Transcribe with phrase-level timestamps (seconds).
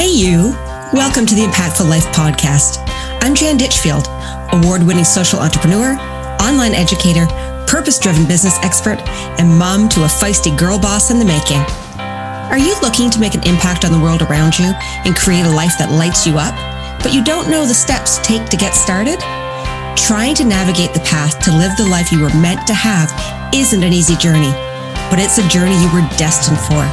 [0.00, 0.56] Hey, you.
[0.96, 2.80] Welcome to the Impactful Life Podcast.
[3.20, 4.08] I'm Jan Ditchfield,
[4.50, 5.92] award winning social entrepreneur,
[6.40, 7.26] online educator,
[7.66, 8.96] purpose driven business expert,
[9.36, 11.60] and mom to a feisty girl boss in the making.
[12.00, 14.72] Are you looking to make an impact on the world around you
[15.04, 16.56] and create a life that lights you up,
[17.02, 19.20] but you don't know the steps to take to get started?
[20.00, 23.12] Trying to navigate the path to live the life you were meant to have
[23.52, 24.52] isn't an easy journey,
[25.12, 26.88] but it's a journey you were destined for.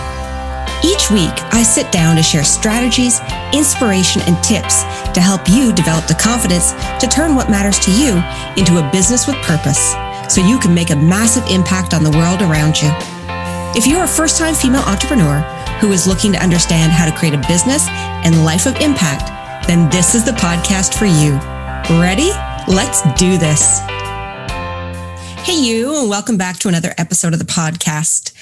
[0.83, 3.19] Each week, I sit down to share strategies,
[3.51, 8.21] inspiration, and tips to help you develop the confidence to turn what matters to you
[8.57, 9.95] into a business with purpose
[10.29, 12.89] so you can make a massive impact on the world around you.
[13.75, 15.41] If you're a first time female entrepreneur
[15.81, 19.33] who is looking to understand how to create a business and life of impact,
[19.67, 21.33] then this is the podcast for you.
[21.99, 22.31] Ready?
[22.67, 23.79] Let's do this.
[25.41, 28.33] Hey, you, and welcome back to another episode of the podcast.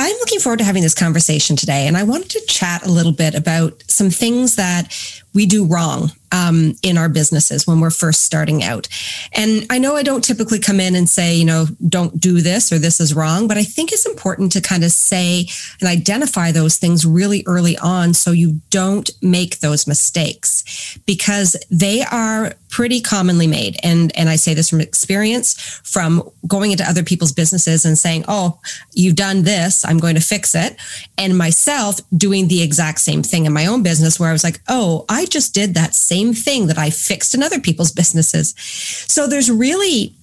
[0.00, 3.10] I'm looking forward to having this conversation today, and I wanted to chat a little
[3.12, 4.96] bit about some things that
[5.34, 8.88] we do wrong um, in our businesses when we're first starting out.
[9.32, 12.72] And I know I don't typically come in and say, you know, don't do this
[12.72, 15.46] or this is wrong, but I think it's important to kind of say
[15.80, 22.02] and identify those things really early on so you don't make those mistakes because they
[22.02, 23.76] are pretty commonly made.
[23.82, 25.54] And, and I say this from experience
[25.84, 28.60] from going into other people's businesses and saying, oh,
[28.92, 30.76] you've done this, I'm going to fix it.
[31.16, 34.60] And myself doing the exact same thing in my own business where I was like,
[34.68, 38.54] oh, I just did that same thing that I fixed in other people's businesses.
[38.56, 40.14] So there's really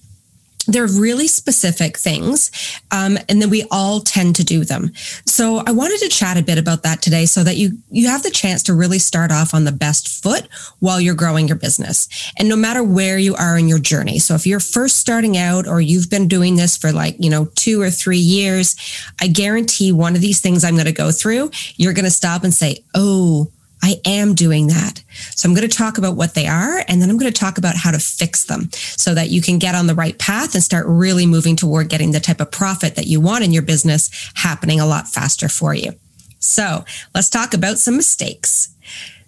[0.66, 2.50] they're really specific things
[2.90, 4.92] um, and then we all tend to do them
[5.24, 8.22] so i wanted to chat a bit about that today so that you you have
[8.22, 10.48] the chance to really start off on the best foot
[10.80, 14.34] while you're growing your business and no matter where you are in your journey so
[14.34, 17.80] if you're first starting out or you've been doing this for like you know two
[17.80, 18.76] or three years
[19.20, 22.44] i guarantee one of these things i'm going to go through you're going to stop
[22.44, 23.50] and say oh
[23.86, 25.00] I am doing that.
[25.36, 27.56] So I'm going to talk about what they are, and then I'm going to talk
[27.56, 30.62] about how to fix them so that you can get on the right path and
[30.62, 34.10] start really moving toward getting the type of profit that you want in your business
[34.34, 35.92] happening a lot faster for you.
[36.40, 38.74] So let's talk about some mistakes.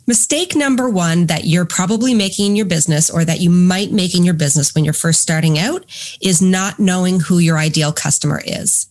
[0.08, 4.16] Mistake number one that you're probably making in your business or that you might make
[4.16, 5.84] in your business when you're first starting out
[6.20, 8.88] is not knowing who your ideal customer is.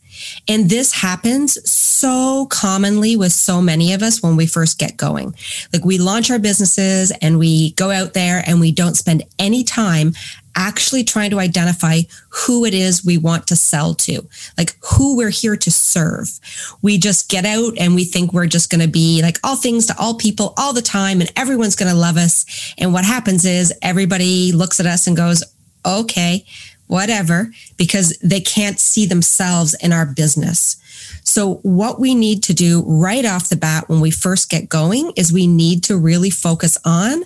[0.48, 5.36] And this happens so commonly with so many of us when we first get going.
[5.74, 9.64] Like we launch our businesses and we go out there and we don't spend any
[9.64, 10.14] time
[10.58, 14.28] actually trying to identify who it is we want to sell to,
[14.58, 16.40] like who we're here to serve.
[16.82, 19.86] We just get out and we think we're just going to be like all things
[19.86, 22.74] to all people all the time and everyone's going to love us.
[22.78, 25.44] And what happens is everybody looks at us and goes,
[25.86, 26.44] okay,
[26.88, 30.78] whatever, because they can't see themselves in our business.
[31.24, 35.12] So, what we need to do right off the bat when we first get going
[35.16, 37.24] is we need to really focus on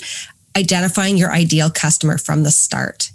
[0.58, 3.12] identifying your ideal customer from the start.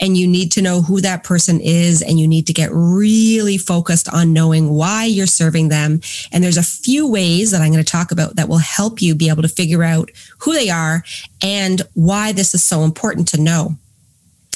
[0.00, 3.56] And you need to know who that person is, and you need to get really
[3.58, 6.00] focused on knowing why you're serving them.
[6.32, 9.14] And there's a few ways that I'm going to talk about that will help you
[9.14, 11.04] be able to figure out who they are
[11.42, 13.76] and why this is so important to know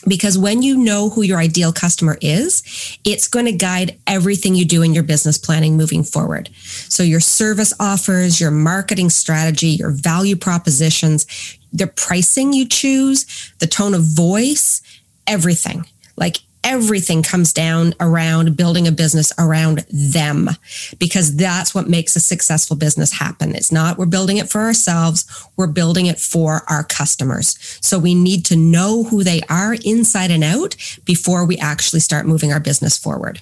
[0.09, 2.63] because when you know who your ideal customer is,
[3.05, 6.49] it's going to guide everything you do in your business planning moving forward.
[6.55, 11.27] So your service offers, your marketing strategy, your value propositions,
[11.73, 14.81] the pricing you choose, the tone of voice,
[15.27, 15.87] everything.
[16.17, 20.51] Like everything comes down around building a business around them
[20.99, 23.55] because that's what makes a successful business happen.
[23.55, 25.25] It's not we're building it for ourselves,
[25.57, 27.57] we're building it for our customers.
[27.81, 32.27] So we need to know who they are inside and out before we actually start
[32.27, 33.41] moving our business forward.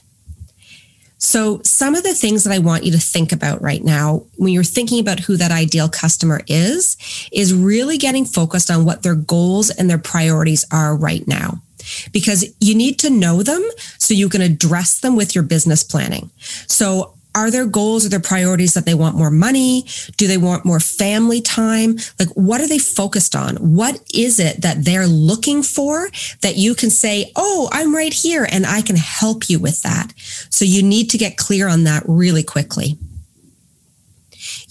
[1.17, 4.53] So, some of the things that I want you to think about right now when
[4.53, 6.99] you're thinking about who that ideal customer is,
[7.33, 11.63] is really getting focused on what their goals and their priorities are right now
[12.13, 13.63] because you need to know them
[13.99, 16.31] so you can address them with your business planning.
[16.67, 19.85] So are there goals or their priorities that they want more money?
[20.17, 21.97] Do they want more family time?
[22.19, 23.57] Like, what are they focused on?
[23.57, 26.09] What is it that they're looking for
[26.43, 30.13] that you can say, Oh, I'm right here and I can help you with that.
[30.51, 32.99] So you need to get clear on that really quickly.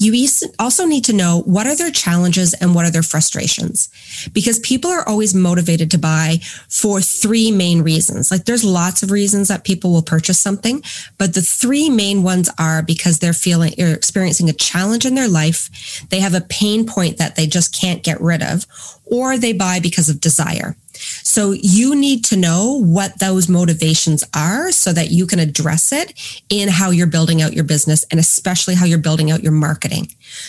[0.04, 0.28] You
[0.60, 3.90] also need to know what are their challenges and what are their frustrations
[4.34, 8.30] because people are always motivated to buy for three main reasons.
[8.30, 10.84] Like there's lots of reasons that people will purchase something,
[11.18, 15.30] but the three main ones are because they're feeling or experiencing a challenge in their
[15.30, 16.06] life.
[16.10, 18.66] They have a pain point that they just can't get rid of
[19.14, 20.76] or they buy because of desire.
[21.22, 26.14] So you need to know what those motivations are so that you can address it
[26.50, 30.08] in how you're building out your business and especially how you're building out your marketing.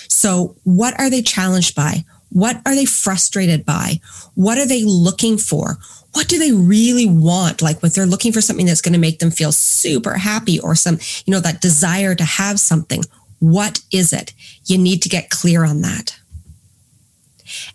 [0.09, 2.07] So what are they challenged by?
[2.31, 4.01] What are they frustrated by?
[4.35, 5.77] What are they looking for?
[6.15, 7.61] What do they really want?
[7.61, 10.75] Like when they're looking for something that's going to make them feel super happy or
[10.75, 13.03] some, you know, that desire to have something.
[13.41, 14.33] What is it?
[14.65, 16.19] You need to get clear on that.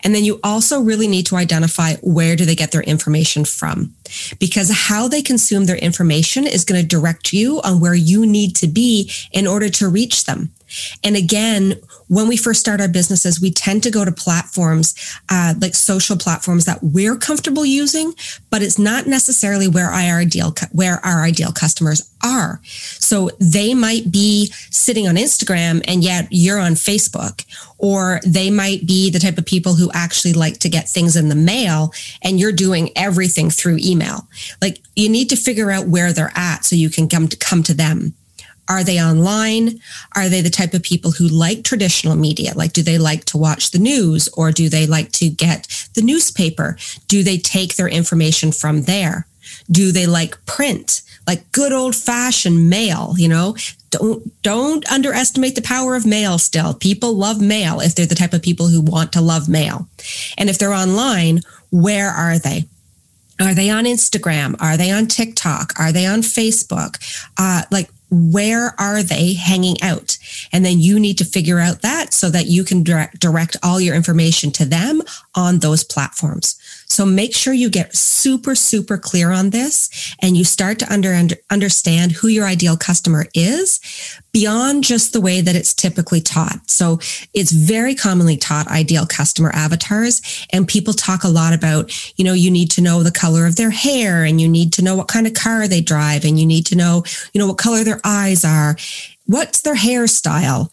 [0.04, 3.94] And then you also really need to identify where do they get their information from?
[4.40, 8.56] Because how they consume their information is going to direct you on where you need
[8.58, 10.52] to be in order to reach them.
[11.04, 11.75] And again,
[12.07, 14.95] when we first start our businesses, we tend to go to platforms
[15.30, 18.13] uh, like social platforms that we're comfortable using,
[18.50, 22.60] but it's not necessarily where our ideal where our ideal customers are.
[22.63, 27.45] So they might be sitting on Instagram and yet you're on Facebook,
[27.77, 31.30] or they might be the type of people who actually like to get things in
[31.30, 31.94] the mail
[32.24, 34.27] and you're doing everything through email.
[34.62, 37.63] Like you need to figure out where they're at so you can come to come
[37.63, 38.13] to them.
[38.69, 39.81] Are they online?
[40.16, 42.54] Are they the type of people who like traditional media?
[42.56, 46.04] Like, do they like to watch the news or do they like to get the
[46.04, 46.77] newspaper?
[47.07, 49.25] Do they take their information from there?
[49.71, 51.01] Do they like print?
[51.25, 53.56] Like good old fashioned mail, you know?
[53.89, 56.75] Don't don't underestimate the power of mail still.
[56.75, 59.88] People love mail if they're the type of people who want to love mail.
[60.38, 62.66] And if they're online, where are they?
[63.42, 64.56] Are they on Instagram?
[64.60, 65.74] Are they on TikTok?
[65.80, 66.98] Are they on Facebook?
[67.38, 70.17] Uh, like where are they hanging out?
[70.51, 73.79] And then you need to figure out that so that you can direct, direct all
[73.79, 75.01] your information to them
[75.35, 76.59] on those platforms.
[76.88, 81.13] So make sure you get super, super clear on this and you start to under,
[81.13, 83.79] under, understand who your ideal customer is
[84.31, 86.69] beyond just the way that it's typically taught.
[86.69, 87.00] So
[87.33, 92.33] it's very commonly taught ideal customer avatars and people talk a lot about, you know,
[92.33, 95.07] you need to know the color of their hair and you need to know what
[95.07, 97.03] kind of car they drive and you need to know,
[97.33, 98.78] you know, what color their eyes are.
[99.25, 100.69] What's their hairstyle?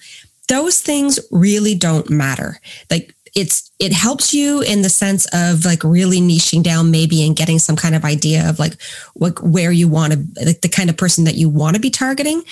[0.49, 2.61] Those things really don't matter.
[2.91, 7.37] Like it's it helps you in the sense of like really niching down maybe and
[7.37, 8.81] getting some kind of idea of like
[9.13, 11.91] what where you want to like the kind of person that you want to be
[11.91, 12.43] targeting.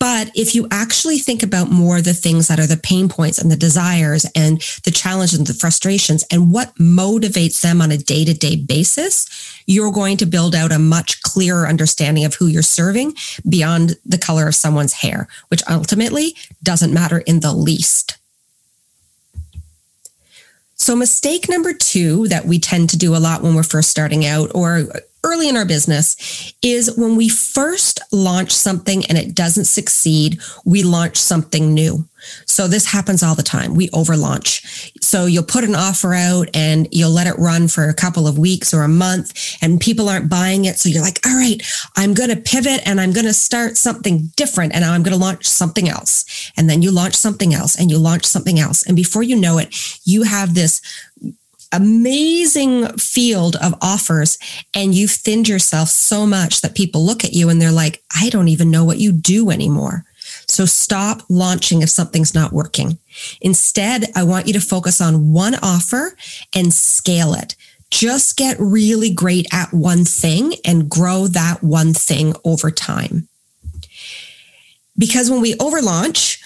[0.00, 3.50] But if you actually think about more the things that are the pain points and
[3.50, 8.56] the desires and the challenges and the frustrations and what motivates them on a day-to-day
[8.56, 9.26] basis
[9.66, 13.14] you're going to build out a much clearer understanding of who you're serving
[13.48, 18.16] beyond the color of someone's hair which ultimately doesn't matter in the least
[20.86, 24.24] so, mistake number two that we tend to do a lot when we're first starting
[24.24, 24.84] out or
[25.26, 30.82] early in our business is when we first launch something and it doesn't succeed, we
[30.82, 32.04] launch something new.
[32.44, 33.74] So this happens all the time.
[33.74, 34.92] We overlaunch.
[35.00, 38.38] So you'll put an offer out and you'll let it run for a couple of
[38.38, 40.78] weeks or a month and people aren't buying it.
[40.78, 41.60] So you're like, all right,
[41.96, 45.24] I'm going to pivot and I'm going to start something different and I'm going to
[45.24, 46.50] launch something else.
[46.56, 48.86] And then you launch something else and you launch something else.
[48.86, 49.74] And before you know it,
[50.04, 50.80] you have this
[51.72, 54.38] amazing field of offers
[54.74, 58.28] and you've thinned yourself so much that people look at you and they're like, I
[58.30, 60.04] don't even know what you do anymore.
[60.48, 62.98] So stop launching if something's not working.
[63.40, 66.16] Instead, I want you to focus on one offer
[66.54, 67.56] and scale it.
[67.90, 73.28] Just get really great at one thing and grow that one thing over time.
[74.98, 76.42] Because when we overlaunch,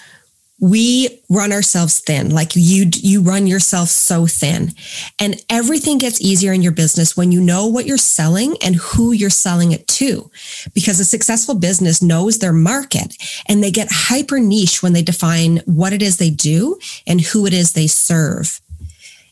[0.61, 2.29] we run ourselves thin.
[2.29, 4.73] Like you you run yourself so thin.
[5.19, 9.11] And everything gets easier in your business when you know what you're selling and who
[9.11, 10.29] you're selling it to.
[10.73, 13.15] Because a successful business knows their market
[13.47, 17.47] and they get hyper niche when they define what it is they do and who
[17.47, 18.61] it is they serve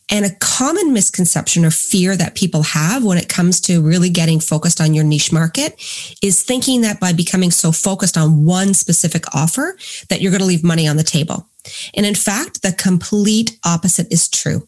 [0.10, 4.40] and a common misconception or fear that people have when it comes to really getting
[4.40, 5.76] focused on your niche market
[6.22, 9.78] is thinking that by becoming so focused on one specific offer
[10.10, 11.48] that you're going to leave money on the table.
[11.96, 14.68] And in fact, the complete opposite is true.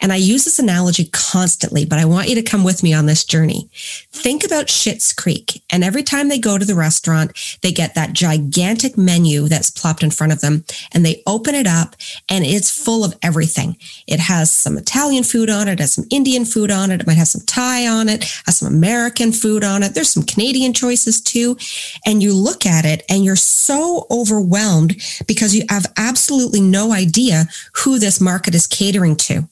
[0.00, 3.06] And I use this analogy constantly, but I want you to come with me on
[3.06, 3.68] this journey.
[4.12, 5.62] Think about Schitt's Creek.
[5.70, 10.02] And every time they go to the restaurant, they get that gigantic menu that's plopped
[10.02, 11.96] in front of them and they open it up
[12.28, 13.76] and it's full of everything.
[14.06, 17.06] It has some Italian food on it, it has some Indian food on it, it
[17.06, 19.94] might have some Thai on it, has some American food on it.
[19.94, 21.56] There's some Canadian choices too.
[22.06, 27.46] And you look at it and you're so overwhelmed because you have absolutely no idea
[27.74, 29.48] who this market is catering to.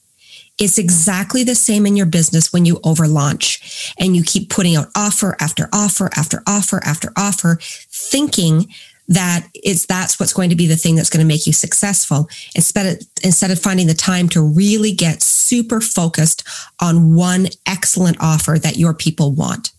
[0.60, 4.88] It's exactly the same in your business when you overlaunch and you keep putting out
[4.94, 8.68] offer after offer after offer after offer, thinking
[9.08, 12.28] that it's that's what's going to be the thing that's going to make you successful
[12.54, 16.46] instead of, instead of finding the time to really get super focused
[16.80, 19.72] on one excellent offer that your people want.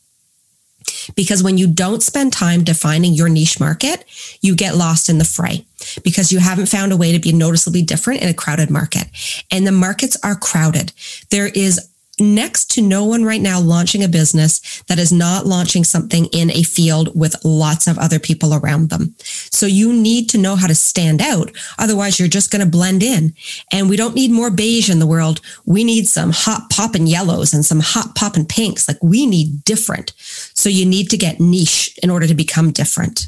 [1.15, 4.03] Because when you don't spend time defining your niche market,
[4.41, 5.65] you get lost in the fray
[6.03, 9.05] because you haven't found a way to be noticeably different in a crowded market.
[9.51, 10.93] And the markets are crowded.
[11.29, 15.83] There is next to no one right now launching a business that is not launching
[15.83, 19.15] something in a field with lots of other people around them.
[19.23, 21.51] So you need to know how to stand out.
[21.79, 23.33] Otherwise, you're just going to blend in.
[23.71, 25.41] And we don't need more beige in the world.
[25.65, 28.88] We need some hot popping yellows and some hot popping pinks.
[28.88, 30.13] Like we need different.
[30.53, 33.27] So you need to get niche in order to become different.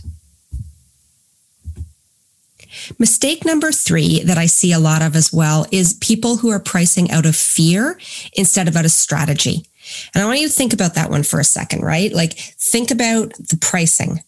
[2.99, 6.59] Mistake number three that I see a lot of as well is people who are
[6.59, 7.99] pricing out of fear
[8.33, 9.65] instead of out of strategy.
[10.13, 12.11] And I want you to think about that one for a second, right?
[12.11, 14.21] Like think about the pricing.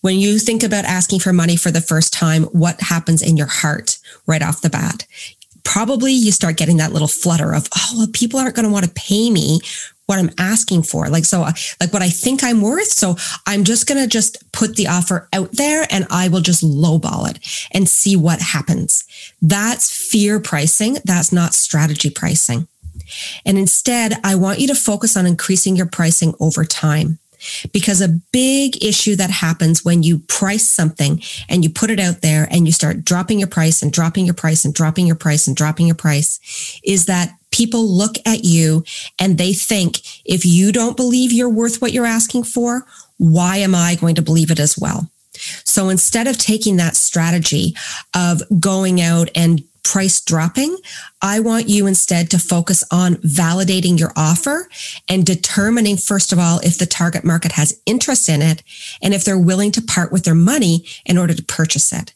[0.00, 3.46] When you think about asking for money for the first time, what happens in your
[3.46, 5.06] heart right off the bat?
[5.64, 8.84] Probably you start getting that little flutter of, oh, well, people aren't going to want
[8.84, 9.60] to pay me
[10.06, 11.08] what I'm asking for.
[11.08, 11.40] Like, so
[11.80, 12.88] like what I think I'm worth.
[12.88, 13.16] So
[13.46, 17.30] I'm just going to just put the offer out there and I will just lowball
[17.30, 17.38] it
[17.72, 19.04] and see what happens.
[19.40, 20.98] That's fear pricing.
[21.04, 22.68] That's not strategy pricing.
[23.44, 27.18] And instead, I want you to focus on increasing your pricing over time.
[27.72, 32.20] Because a big issue that happens when you price something and you put it out
[32.20, 35.48] there and you start dropping your price and dropping your price and dropping your price
[35.48, 38.84] and dropping your price is that people look at you
[39.18, 42.86] and they think, if you don't believe you're worth what you're asking for,
[43.18, 45.08] why am I going to believe it as well?
[45.64, 47.74] So instead of taking that strategy
[48.14, 50.76] of going out and price dropping,
[51.20, 54.68] I want you instead to focus on validating your offer
[55.08, 58.62] and determining, first of all, if the target market has interest in it
[59.02, 62.14] and if they're willing to part with their money in order to purchase it.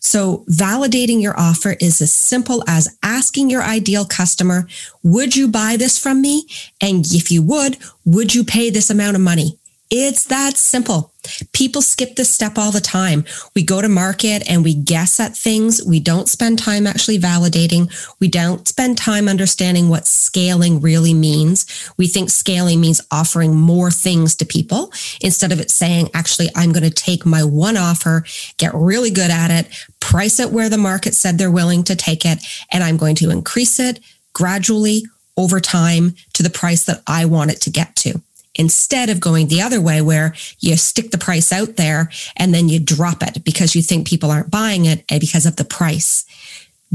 [0.00, 4.66] So validating your offer is as simple as asking your ideal customer,
[5.02, 6.46] would you buy this from me?
[6.80, 9.58] And if you would, would you pay this amount of money?
[9.96, 11.12] It's that simple.
[11.52, 13.24] People skip this step all the time.
[13.54, 15.80] We go to market and we guess at things.
[15.84, 17.92] We don't spend time actually validating.
[18.18, 21.92] We don't spend time understanding what scaling really means.
[21.96, 26.72] We think scaling means offering more things to people instead of it saying, actually, I'm
[26.72, 28.24] going to take my one offer,
[28.58, 32.24] get really good at it, price it where the market said they're willing to take
[32.26, 34.00] it, and I'm going to increase it
[34.32, 35.04] gradually
[35.36, 38.20] over time to the price that I want it to get to
[38.56, 42.68] instead of going the other way where you stick the price out there and then
[42.68, 46.24] you drop it because you think people aren't buying it eh, because of the price.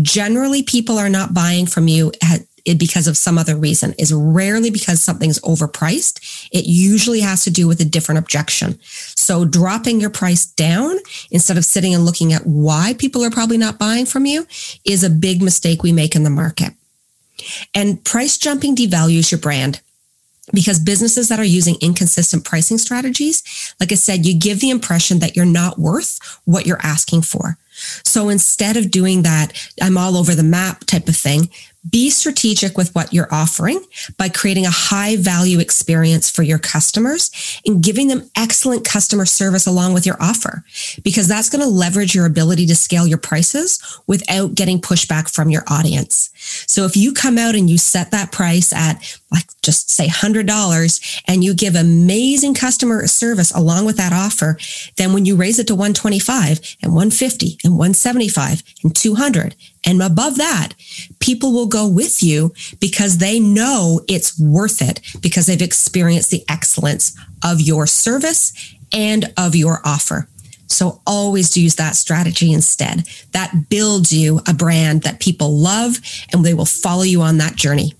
[0.01, 2.39] Generally, people are not buying from you eh,
[2.77, 6.47] because of some other reason is rarely because something's overpriced.
[6.51, 8.79] It usually has to do with a different objection.
[8.83, 10.97] So dropping your price down
[11.31, 14.45] instead of sitting and looking at why people are probably not buying from you
[14.85, 16.73] is a big mistake we make in the market.
[17.73, 19.81] And price jumping devalues your brand
[20.53, 25.19] because businesses that are using inconsistent pricing strategies, like I said, you give the impression
[25.19, 27.57] that you're not worth what you're asking for.
[28.03, 31.49] So instead of doing that, I'm all over the map type of thing,
[31.87, 33.79] be strategic with what you're offering
[34.17, 37.31] by creating a high value experience for your customers
[37.65, 40.63] and giving them excellent customer service along with your offer,
[41.03, 45.49] because that's going to leverage your ability to scale your prices without getting pushback from
[45.49, 46.29] your audience.
[46.67, 51.21] So if you come out and you set that price at like just say $100
[51.27, 54.57] and you give amazing customer service along with that offer,
[54.97, 59.55] then when you raise it to 125 and 150 and 175 and 200
[59.85, 60.73] and above that,
[61.19, 66.43] people will go with you because they know it's worth it because they've experienced the
[66.49, 70.27] excellence of your service and of your offer.
[70.67, 73.03] So always use that strategy instead.
[73.31, 75.97] That builds you a brand that people love
[76.31, 77.93] and they will follow you on that journey.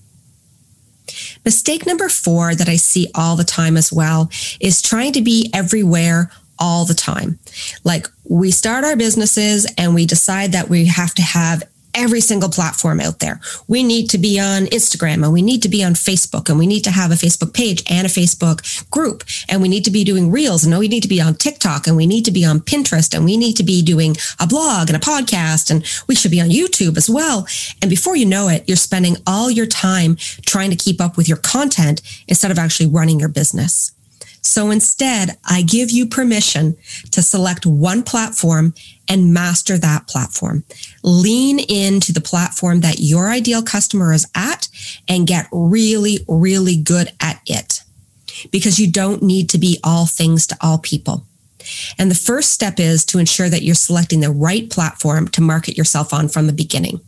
[1.44, 5.50] Mistake number four that I see all the time as well is trying to be
[5.52, 7.38] everywhere all the time.
[7.84, 12.48] Like we start our businesses and we decide that we have to have every single
[12.48, 13.40] platform out there.
[13.68, 16.66] We need to be on Instagram and we need to be on Facebook and we
[16.66, 20.04] need to have a Facebook page and a Facebook group and we need to be
[20.04, 22.60] doing reels and we need to be on TikTok and we need to be on
[22.60, 26.30] Pinterest and we need to be doing a blog and a podcast and we should
[26.30, 27.46] be on YouTube as well.
[27.82, 30.16] And before you know it, you're spending all your time
[30.46, 33.92] trying to keep up with your content instead of actually running your business.
[34.42, 36.76] So instead, I give you permission
[37.10, 38.74] to select one platform
[39.08, 40.64] and master that platform.
[41.02, 44.68] Lean into the platform that your ideal customer is at
[45.08, 47.82] and get really, really good at it
[48.50, 51.26] because you don't need to be all things to all people.
[51.98, 55.76] And the first step is to ensure that you're selecting the right platform to market
[55.76, 57.00] yourself on from the beginning.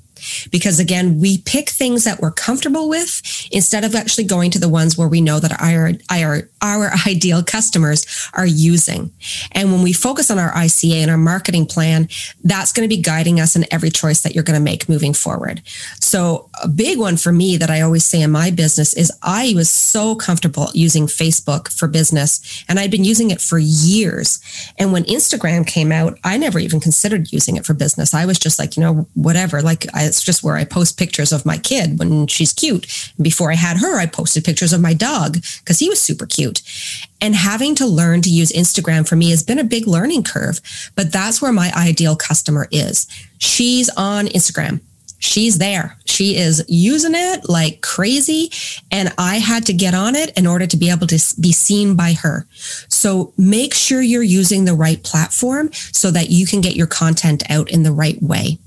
[0.50, 4.68] Because again, we pick things that we're comfortable with instead of actually going to the
[4.68, 9.10] ones where we know that our, our, our ideal customers are using.
[9.52, 12.08] And when we focus on our ICA and our marketing plan,
[12.44, 15.14] that's going to be guiding us in every choice that you're going to make moving
[15.14, 15.62] forward.
[16.00, 19.52] So a big one for me that I always say in my business is I
[19.54, 24.40] was so comfortable using Facebook for business and I'd been using it for years.
[24.78, 28.14] And when Instagram came out, I never even considered using it for business.
[28.14, 29.62] I was just like, you know, whatever.
[29.62, 32.86] Like I, it's just where I post pictures of my kid when she's cute.
[33.20, 36.60] Before I had her, I posted pictures of my dog because he was super cute.
[37.22, 40.60] And having to learn to use Instagram for me has been a big learning curve,
[40.96, 43.06] but that's where my ideal customer is.
[43.38, 44.80] She's on Instagram.
[45.18, 45.96] She's there.
[46.04, 48.50] She is using it like crazy.
[48.90, 51.96] And I had to get on it in order to be able to be seen
[51.96, 52.44] by her.
[52.88, 57.44] So make sure you're using the right platform so that you can get your content
[57.48, 58.58] out in the right way.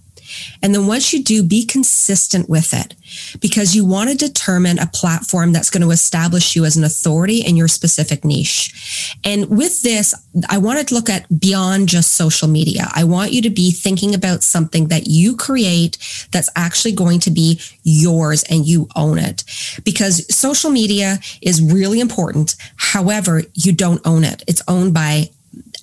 [0.62, 2.96] And then once you do, be consistent with it
[3.40, 7.40] because you want to determine a platform that's going to establish you as an authority
[7.40, 9.18] in your specific niche.
[9.24, 10.14] And with this,
[10.50, 12.88] I wanted to look at beyond just social media.
[12.94, 15.98] I want you to be thinking about something that you create
[16.32, 19.44] that's actually going to be yours and you own it
[19.84, 22.56] because social media is really important.
[22.78, 24.44] However, you don't own it.
[24.48, 25.30] It's owned by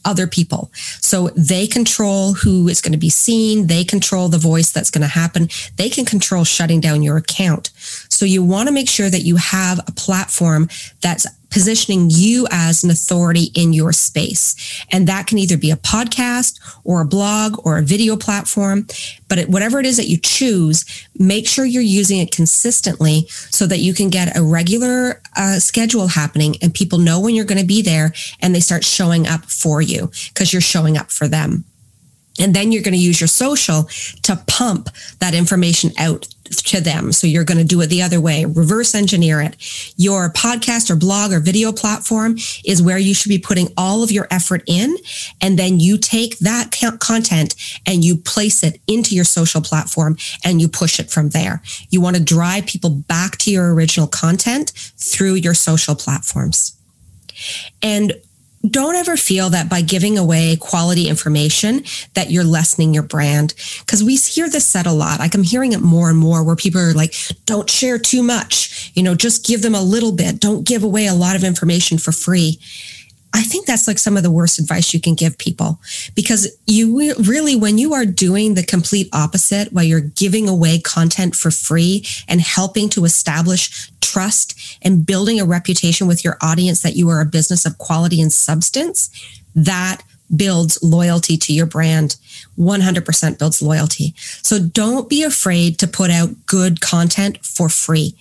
[0.05, 0.71] other people.
[1.01, 3.67] So they control who is going to be seen.
[3.67, 5.49] They control the voice that's going to happen.
[5.77, 7.71] They can control shutting down your account.
[8.09, 10.69] So you want to make sure that you have a platform
[11.01, 14.85] that's positioning you as an authority in your space.
[14.91, 18.87] And that can either be a podcast or a blog or a video platform.
[19.29, 20.85] But whatever it is that you choose,
[21.19, 26.09] make sure you're using it consistently so that you can get a regular uh, schedule
[26.09, 29.45] happening and people know when you're going to be there and they start showing up
[29.45, 31.65] for you because you're showing up for them.
[32.41, 33.85] And then you're going to use your social
[34.23, 34.89] to pump
[35.21, 36.27] that information out
[36.61, 37.13] to them.
[37.13, 39.57] So you're going to do it the other way, reverse engineer it.
[39.97, 44.11] Your podcast or blog or video platform is where you should be putting all of
[44.13, 44.97] your effort in.
[45.41, 47.55] And then you take that content
[47.87, 51.63] and you place it into your social platform and you push it from there.
[51.91, 56.77] You want to drive people back to your original content through your social platforms.
[57.81, 58.13] And
[58.69, 61.83] don't ever feel that by giving away quality information
[62.15, 63.55] that you're lessening your brand.
[63.81, 65.19] Because we hear this said a lot.
[65.19, 68.93] Like i'm hearing it more and more where people are like don't share too much.
[68.95, 70.41] You know just give them a little bit.
[70.41, 72.59] Don't give away a lot of information for free.
[73.35, 75.81] I think that's like some of the worst advice you can give people.
[76.15, 81.35] Because you really, when you are doing the complete opposite, while you're giving away content
[81.35, 86.97] for free and helping to establish trust and building a reputation with your audience that
[86.97, 89.11] you are a business of quality and substance,
[89.55, 90.03] that
[90.35, 92.17] builds loyalty to your brand.
[92.59, 94.15] 100% builds loyalty.
[94.17, 98.15] So don't be afraid to put out good content for free.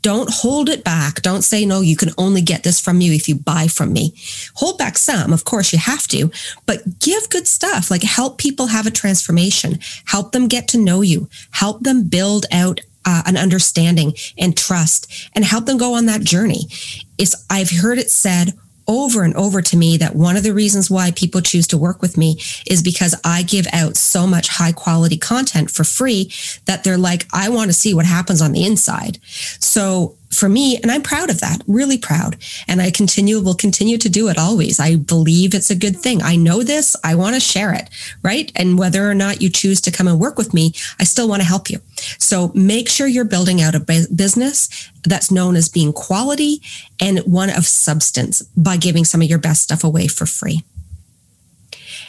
[0.00, 1.20] Don't hold it back.
[1.22, 4.14] Don't say, no, you can only get this from me if you buy from me.
[4.54, 5.32] Hold back some.
[5.32, 6.30] Of course, you have to,
[6.66, 7.90] but give good stuff.
[7.90, 12.46] Like help people have a transformation, help them get to know you, help them build
[12.52, 16.66] out uh, an understanding and trust and help them go on that journey.
[17.16, 18.54] It's, I've heard it said
[18.88, 22.00] over and over to me that one of the reasons why people choose to work
[22.02, 26.32] with me is because I give out so much high quality content for free
[26.64, 29.18] that they're like, I want to see what happens on the inside.
[29.60, 32.36] So for me, and I'm proud of that, really proud.
[32.66, 34.78] And I continue, will continue to do it always.
[34.78, 36.22] I believe it's a good thing.
[36.22, 36.94] I know this.
[37.02, 37.88] I want to share it,
[38.22, 38.52] right?
[38.54, 41.42] And whether or not you choose to come and work with me, I still want
[41.42, 41.80] to help you.
[42.18, 46.60] So make sure you're building out a business that's known as being quality
[47.00, 50.62] and one of substance by giving some of your best stuff away for free.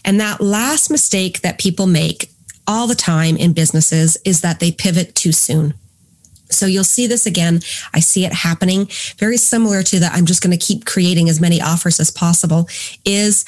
[0.05, 2.31] And that last mistake that people make
[2.67, 5.73] all the time in businesses is that they pivot too soon.
[6.49, 7.61] So you'll see this again.
[7.93, 10.13] I see it happening very similar to that.
[10.13, 12.67] I'm just going to keep creating as many offers as possible
[13.05, 13.45] is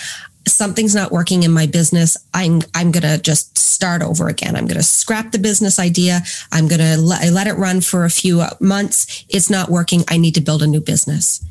[0.48, 2.18] something's not working in my business.
[2.34, 4.56] I'm, I'm going to just start over again.
[4.56, 6.22] I'm going to scrap the business idea.
[6.52, 9.26] I'm going to let, let it run for a few months.
[9.30, 10.04] It's not working.
[10.08, 11.44] I need to build a new business.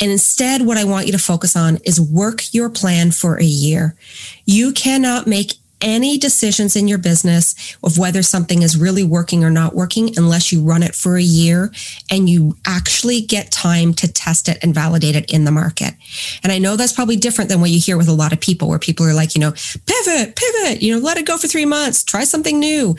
[0.00, 3.44] And instead, what I want you to focus on is work your plan for a
[3.44, 3.96] year.
[4.44, 9.50] You cannot make any decisions in your business of whether something is really working or
[9.50, 11.72] not working unless you run it for a year
[12.10, 15.94] and you actually get time to test it and validate it in the market.
[16.42, 18.68] And I know that's probably different than what you hear with a lot of people
[18.68, 19.52] where people are like, you know,
[19.86, 22.96] pivot, pivot, you know, let it go for three months, try something new.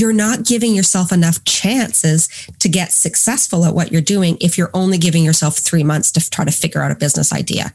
[0.00, 2.28] You're not giving yourself enough chances
[2.58, 6.30] to get successful at what you're doing if you're only giving yourself three months to
[6.30, 7.72] try to figure out a business idea.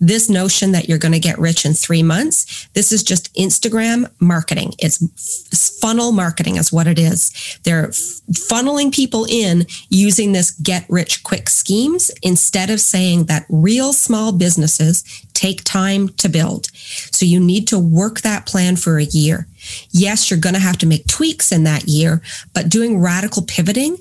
[0.00, 4.10] This notion that you're going to get rich in three months, this is just Instagram
[4.20, 4.74] marketing.
[4.78, 7.58] It's funnel marketing is what it is.
[7.64, 13.92] They're funneling people in using this get rich quick schemes instead of saying that real
[13.92, 16.66] small businesses take time to build.
[17.12, 19.46] So you need to work that plan for a year.
[19.90, 22.22] Yes, you're going to have to make tweaks in that year,
[22.52, 23.96] but doing radical pivoting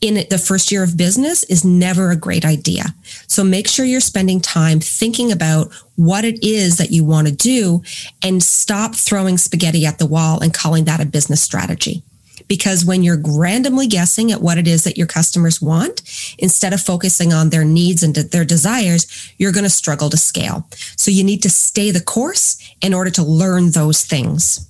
[0.00, 2.84] in the first year of business is never a great idea.
[3.26, 7.34] So make sure you're spending time thinking about what it is that you want to
[7.34, 7.82] do
[8.22, 12.02] and stop throwing spaghetti at the wall and calling that a business strategy
[12.48, 16.02] because when you're randomly guessing at what it is that your customers want,
[16.38, 20.68] instead of focusing on their needs and their desires, you're going to struggle to scale.
[20.96, 24.68] So you need to stay the course in order to learn those things.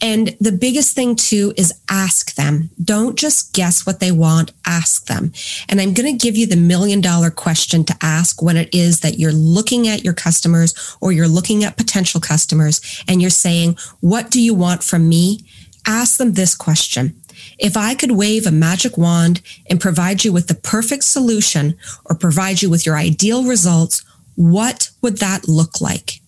[0.00, 2.70] And the biggest thing too is ask them.
[2.82, 5.32] Don't just guess what they want, ask them.
[5.68, 9.00] And I'm going to give you the million dollar question to ask when it is
[9.00, 13.78] that you're looking at your customers or you're looking at potential customers and you're saying,
[14.00, 15.40] what do you want from me?
[15.86, 17.14] ask them this question.
[17.58, 21.76] If I could wave a magic wand and provide you with the perfect solution
[22.06, 24.04] or provide you with your ideal results,
[24.34, 26.20] what would that look like?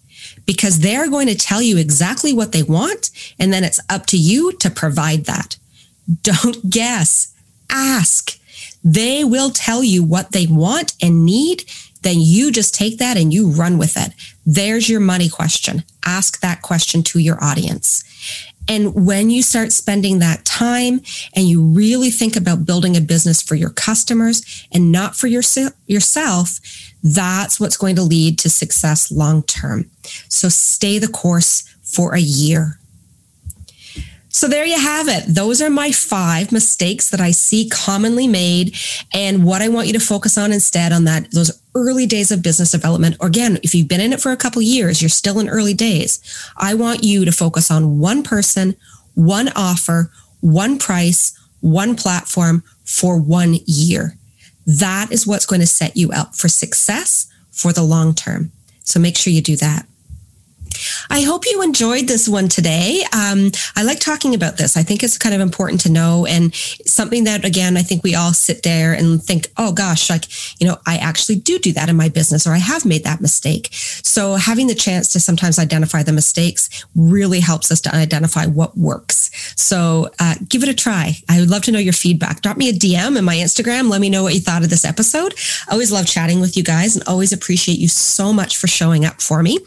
[0.46, 4.16] Because they're going to tell you exactly what they want, and then it's up to
[4.16, 5.56] you to provide that.
[6.22, 7.34] Don't guess,
[7.68, 8.38] ask.
[8.84, 11.64] They will tell you what they want and need.
[12.02, 14.12] Then you just take that and you run with it.
[14.44, 15.82] There's your money question.
[16.04, 18.04] Ask that question to your audience.
[18.68, 21.00] And when you start spending that time
[21.34, 25.42] and you really think about building a business for your customers and not for your,
[25.86, 26.60] yourself,
[27.02, 29.90] that's what's going to lead to success long term.
[30.28, 32.78] So stay the course for a year.
[34.36, 35.24] So there you have it.
[35.26, 38.76] Those are my five mistakes that I see commonly made
[39.14, 42.42] and what I want you to focus on instead on that those early days of
[42.42, 43.16] business development.
[43.18, 45.72] Or again, if you've been in it for a couple years, you're still in early
[45.72, 46.20] days.
[46.58, 48.76] I want you to focus on one person,
[49.14, 54.18] one offer, one price, one platform for one year.
[54.66, 58.52] That is what's going to set you up for success for the long term.
[58.82, 59.86] So make sure you do that.
[61.10, 63.02] I hope you enjoyed this one today.
[63.12, 64.76] Um, I like talking about this.
[64.76, 68.14] I think it's kind of important to know and something that, again, I think we
[68.14, 70.24] all sit there and think, oh gosh, like,
[70.60, 73.20] you know, I actually do do that in my business or I have made that
[73.20, 73.68] mistake.
[73.72, 78.76] So having the chance to sometimes identify the mistakes really helps us to identify what
[78.76, 79.30] works.
[79.56, 81.16] So uh, give it a try.
[81.28, 82.42] I would love to know your feedback.
[82.42, 83.90] Drop me a DM in my Instagram.
[83.90, 85.34] Let me know what you thought of this episode.
[85.68, 89.04] I always love chatting with you guys and always appreciate you so much for showing
[89.04, 89.58] up for me.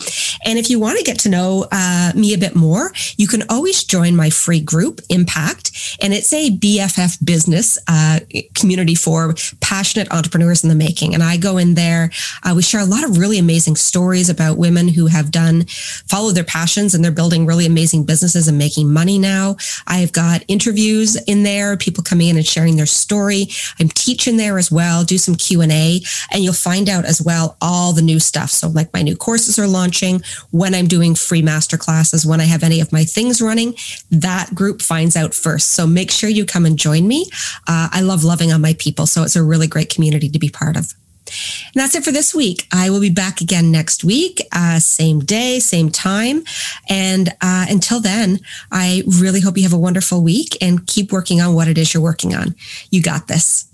[0.46, 3.44] And if you want to get to know uh, me a bit more, you can
[3.50, 8.20] always join my free group, Impact, and it's a BFF business uh,
[8.56, 11.14] community for passionate entrepreneurs in the making.
[11.14, 12.12] And I go in there.
[12.44, 15.66] Uh, we share a lot of really amazing stories about women who have done
[16.08, 19.56] follow their passions and they're building really amazing businesses and making money now.
[19.88, 23.48] I've got interviews in there, people coming in and sharing their story.
[23.80, 25.04] I'm teaching there as well.
[25.04, 28.50] Do some Q and A, and you'll find out as well all the new stuff.
[28.50, 32.46] So like my new courses are launching when I'm doing free master classes, when I
[32.46, 33.76] have any of my things running,
[34.12, 35.72] that group finds out first.
[35.72, 37.30] So make sure you come and join me.
[37.68, 39.06] Uh, I love loving on my people.
[39.06, 40.94] So it's a really great community to be part of.
[41.28, 42.68] And that's it for this week.
[42.74, 46.44] I will be back again next week, uh, same day, same time.
[46.90, 48.40] And uh, until then,
[48.72, 51.94] I really hope you have a wonderful week and keep working on what it is
[51.94, 52.56] you're working on.
[52.90, 53.69] You got this.